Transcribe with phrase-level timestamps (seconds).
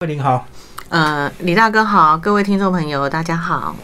[0.00, 0.46] 慧玲好，
[0.90, 3.74] 呃，李大哥好，各位听众朋友大家好。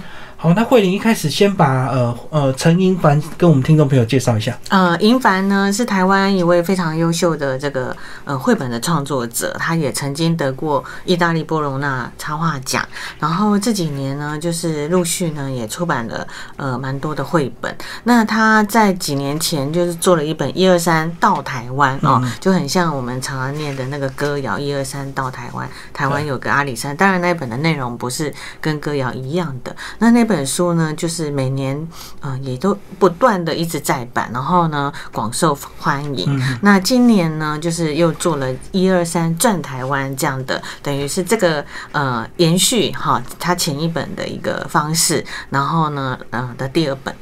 [0.45, 4.55] 好，那慧玲一开始先把呃呃陈银凡跟我们听众朋友介绍一下。
[4.69, 7.97] 呃，银凡呢是台湾一位非常优秀的这个
[8.27, 12.87] 呃绘本的创作者，他也曾经得过意大利波隆纳插画奖，
[13.19, 17.75] 然后这几年呢就是陆续呢也出版了呃蛮多的绘本。
[18.03, 26.95] 那他在几年前就是做了一本一二三到台湾哦，就很像我们常常念的那个歌谣一二三到台湾，台湾有个阿里山。
[26.95, 30.34] 当然那本的内容不是跟歌谣一样的，那那本。
[30.35, 31.89] 本书呢，就是每年
[32.21, 36.43] 呃也都不断的一直在版，然后呢广受欢迎。
[36.61, 47.15] 那今年呢，就是又做了一二三转台湾这样的，等于是这个呃延续哈，它前一本的一个方式，然后呢呃的第二本。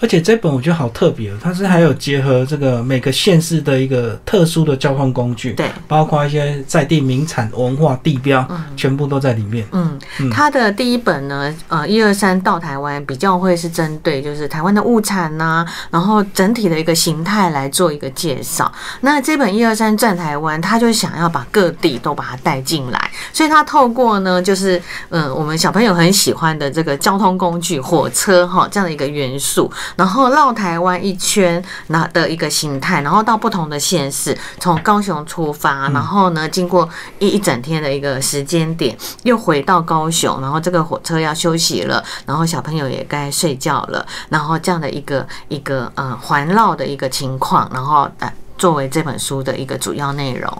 [0.00, 9.66] 而且这本我觉得好特别，它是还有结合这个每个县市的一个特殊的交通工具，对，包括一些在地名产文化地标，全部都在里面。
[9.72, 9.98] 嗯，
[10.30, 18.70] 它的第一本呢，呃，一二三到台湾比较会是针对就是台湾的物产呐，然后整体的一个形态来做一个介绍。
[19.00, 29.70] 那这本一二三转台湾，他就想要把各地都把它带进来，所以他透过呢，就是嗯，我们小朋友很喜欢的这个交通工具火车哈这样的一个元素。
[29.96, 48.32] 然后绕台湾一圈，那的一个形态，然后到不同的县市，从高雄出发，然后呢，经过一一整天的一个时间点，又回到高雄，然后这个火车要休息了，然后小朋友也该睡觉了，然后这样的一个一个嗯环绕的一个情况，然后呃。
[48.64, 50.50] 作为这本书的一个主要内容，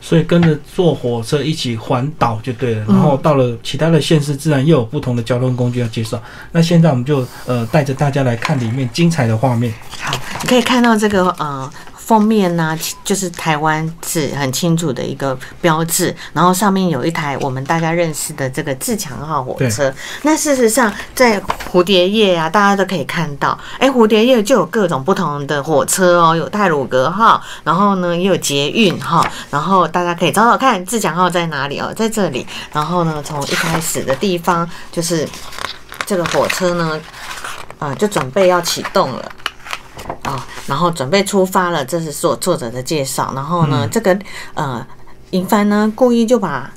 [0.00, 2.84] 所以跟着坐火车一起环岛就对了。
[2.86, 6.22] 然后到了其他的县市，自然又有不同的交通工具要介绍。
[6.52, 9.74] 那现在我们就呃带着大家来看里面精彩的画面。
[9.98, 11.68] 好，你可以看到这个呃。
[12.08, 19.92] 封面呢，就是台湾是很清楚的一个标志，然后上面有一台我们大家认识的这个自强号火车。
[20.22, 21.38] 那事实上，在
[21.70, 32.46] 蝴蝶叶啊，大家都可以看到，哎，蝴蝶叶就有各种不同的火车哦，有泰鲁格号，然后呢也有捷运哈，然后大家可以找找看自强号在哪里哦，在这里。
[32.72, 35.28] 然后呢，从一开始的地方，就是
[36.06, 36.98] 这个火车呢，
[37.78, 39.32] 啊，就准备要启动了。
[40.28, 43.32] 啊，然后准备出发了，这是作作者的介绍。
[43.34, 44.16] 然后呢，这个
[44.52, 44.86] 呃，
[45.30, 46.70] 银帆呢故意就把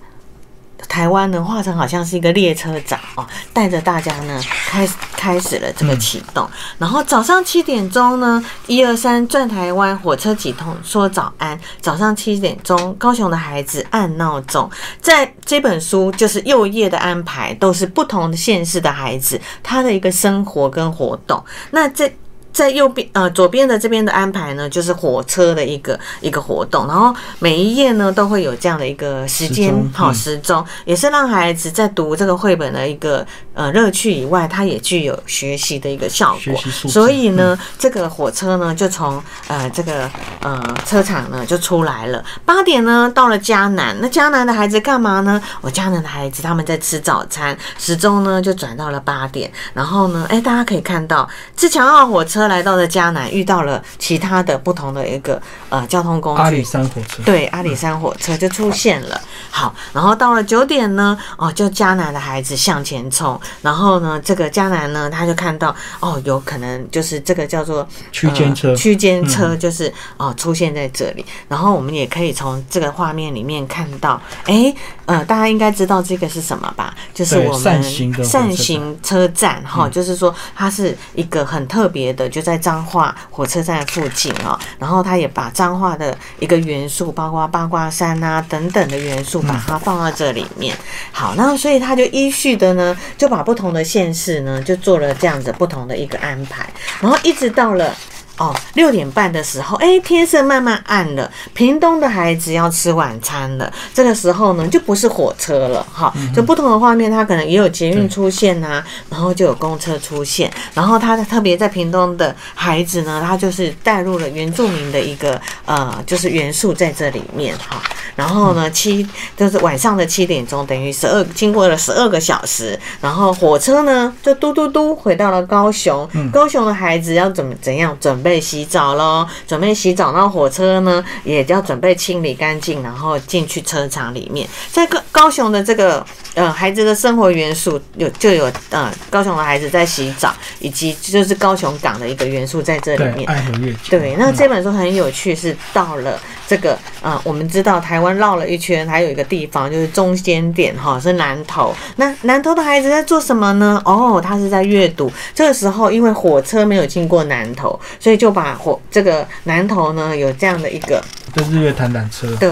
[0.88, 6.50] 台湾呢画成好像是一个列车长哦，带着大家呢开开始了这个启动。
[6.78, 11.60] 然后早上七点钟呢，一二三转台湾火车启动，说早安。
[11.82, 14.70] 早上七点钟，高雄的孩子按闹钟。
[15.02, 21.44] 在这本书就是右页的安排，都是不同的县市的孩子他的一个生活跟活动。
[21.72, 22.10] 那这。
[22.54, 36.90] 在右边呃左边的这边的安排呢，就是火车的一个一个活动，然后每一页呢都会有这样的一个时间好时钟，也是让孩子在读这个绘本的一个呃乐趣以外，它也具有学习的一个效果。
[36.90, 40.10] 所以呢，这个火车呢就从呃这个
[40.42, 42.22] 呃车场呢就出来了。
[42.46, 45.42] 八点呢到了迦南，那迦南的孩子干嘛呢？
[45.62, 52.41] 我迦南的孩子他们在吃早餐，时钟呢就转到了八点，然后呢，哎大家可以看到自强号火车。
[52.48, 59.20] 来到了迦南，遇到了其他的不同的一个呃交通工具，阿里山火车，对，阿里山火车就出现了。
[59.50, 74.74] 好，然后到了九点呢，哦，就迦南的孩子向前冲，然后呢，这个迦南呢，他就看到哦，有可能就是这个叫做区间车，区间车就是哦出现在这里，然后我们也可以从这个画面里面看到，哎，
[75.06, 76.94] 呃，大家应该知道这个是什么吧？
[77.14, 77.84] 就是我们
[78.24, 82.31] 善行车站哈，就是说它是一个很特别的。
[82.32, 90.76] 就在彰化火车站附近啊，然后他也把彰化的一个元素，包括八卦山呐等等的元素，把它放到这里面。
[91.12, 96.68] 好，那所以他就依序的呢，就把不同的县市呢，就做了这样子不同的一个安排，
[97.02, 97.94] 然后一直到了。
[98.42, 101.30] 哦，六点半的时候，哎，天色慢慢暗了。
[101.54, 103.72] 屏东的孩子要吃晚餐了。
[103.94, 110.52] 这个时候呢，就不是火车了，哈，就不同的画面，它可能也有捷运出现呐，然后就有公车出现。
[110.74, 117.80] 然后他特别在屏东的孩子呢，他就是带入了原住民的一个呃，就是元素在这里面，哈。
[118.16, 119.08] 然后呢，七
[119.38, 126.08] 就是晚上的七点钟，等于十二经过了十二个小时，然后火车呢就嘟嘟嘟回到了高雄。
[126.32, 129.28] 高雄的孩子要怎么怎样准备备洗澡喽？
[129.46, 134.48] 准备洗澡，那火车呢也要准备清理干净，然后进去车场里面。
[134.72, 143.30] 在高高雄的这个呃孩子的生活元素有就有呃高雄的孩子在洗澡，以及就是高雄港的一个元素在这里面。
[143.30, 143.76] 爱河月。
[143.90, 151.74] 对，那这本书很有趣，是到了这个呃，我们知道台湾绕了一圈，还有一个地方就是中间点哈，是南投。
[151.98, 153.82] 那南投的孩子在做什么呢？
[153.86, 155.12] 哦，他是在阅读。
[155.34, 161.04] 这个时候因为火车没有经过南投，所以就把火这个南投呢有这样的一个。
[161.34, 162.50] 这日月潭缆车，对，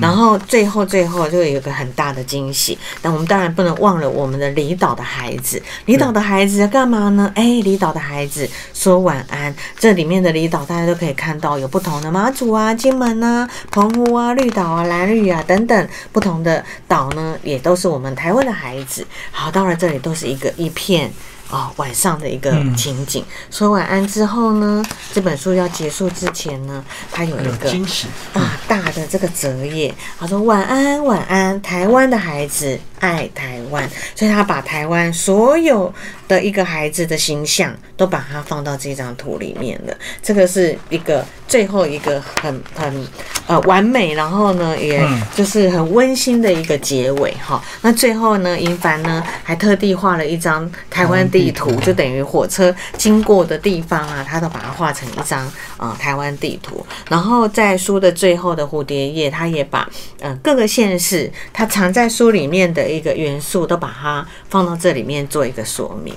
[0.00, 2.78] 然后最后最后就有一个很大的惊喜。
[3.02, 5.60] 但我们当然不能忘了我们的离岛的孩子。
[5.86, 7.30] 离岛的孩子要干嘛呢？
[7.34, 9.54] 哎，离岛的孩子说晚安。
[9.78, 19.06] 这里面的离岛大家都可以看到有不同的马祖啊、金门啊、澎湖啊、绿岛啊、蓝屿啊等等不同的岛呢，也都是我们台湾的孩子。
[19.30, 21.12] 好，到了这里都是一个一片。
[21.50, 23.24] 哦，晚上的一个情景。
[23.50, 24.82] 说晚安之后呢，
[25.12, 29.94] 这本书要结束之前呢，它有一个惊喜啊，大的这个折页。
[30.18, 35.92] 他说晚安，晚安，台湾的孩子爱台湾，所以他把台湾所有
[36.26, 39.94] 的一个孩子的形象都把它放到这张图里面了。
[40.22, 43.06] 这个是一个最后一个很很
[43.46, 47.62] 呃完美，然后呢，也就是很温馨的一个结尾哈。
[47.82, 51.50] 那最后呢，银凡呢还特地画了一张台湾地。
[51.50, 56.86] 图就等于火车经过的地方啊，他都把它画成一张呃台湾地图。
[57.08, 66.14] 然后在书的最后的蝴蝶页，他也把呃各个县市他藏在书里面的一个元素都把它放到这里面做一个说明。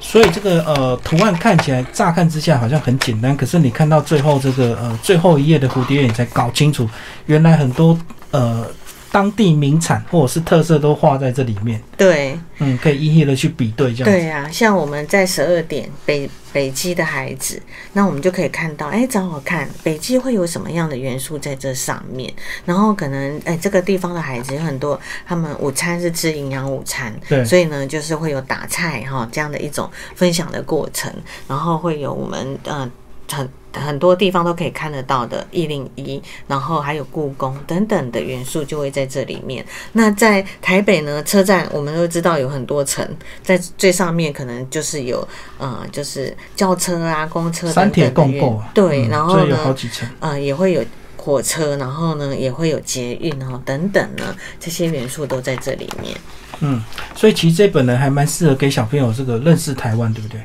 [0.00, 6.88] 所以这个呃图案看起来乍看之下好像很简单，可是你看到最后这个呃最后一页的蝴蝶页，你才搞清楚
[7.26, 7.98] 原来很多
[8.30, 8.66] 呃。
[9.10, 14.12] 当地名产或者是特色都画在这里面，对，嗯，可以一一的去比对，这样。
[14.12, 17.60] 对呀，像我们在十二点北北极的孩子，
[17.94, 22.32] 那我们就可以看到，哎，找我看北极会有什么样的元素在这上面，
[22.64, 31.12] 然后可能，哎，这个地方的孩子有很多，他们午餐是吃营养午餐，对，所以呢，就是会有打菜哈这样的一种分享的过程，
[31.46, 32.90] 然后会有我们，呃。
[33.30, 39.64] 很很多地方都可以看得到的，一零一，然后还有故宫等等的元素就会在这里面。
[39.92, 43.06] 那在台北呢，车站我们都知道有很多层，
[43.42, 45.26] 在最上面可能就是有，
[45.58, 50.84] 呃，就是轿车啊、公车三铁共构，对，然后呢，好几层，呃，也会有
[51.16, 56.16] 火车，然后呢，也会有捷运哦，等等呢，这些元素都在这里面。
[56.60, 56.82] 嗯，
[57.14, 60.40] 所以其实这本呢还蛮适合给小朋友这个认识台湾，对不对？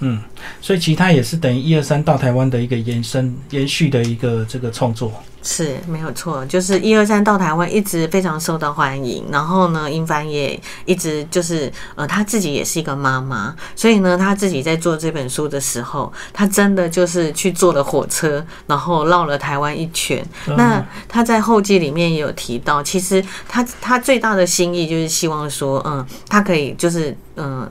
[0.00, 0.08] 对。
[0.08, 0.18] 嗯，
[0.60, 5.12] 所以其他也是等于一二三到台湾的一个延伸、延续的一个这个创作，
[5.42, 6.44] 是没有错。
[6.46, 20.26] 就是一二三到台湾一直非常受到欢迎，然后呢，英凡也一直就是呃，他自己也是一个妈妈，所以呢，他自己在做这本书的时候，他真的就是去坐了火车，然后绕了台湾一圈。
[20.56, 27.70] 那他在后记里面也有提到，其实他他最大的心意就是希望说，嗯，他可以就是嗯。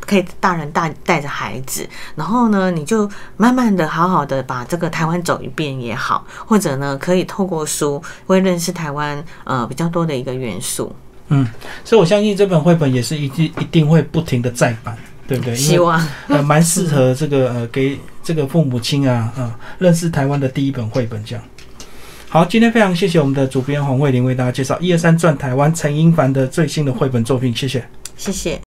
[0.00, 10.94] 可以大人带带着孩子，然后呢，你就慢慢的好好的把这个台湾走一遍也好，或者呢，可以透过书会认识台湾呃比较多的一个元素。
[11.28, 11.46] 嗯，
[11.84, 14.96] 所以我相信这本绘本也是一定一定会不停的再版，
[15.26, 15.56] 对不对？
[15.56, 21.44] 希望呃蛮适合这个呃给这个父母亲啊啊认识台湾的第一本绘本这样。
[22.28, 27.84] 好，今天非常谢谢我们的主编黄慧玲为大家介绍《一二三转台湾》陈英凡的最新的绘本作品，谢谢，
[28.16, 28.60] 谢谢。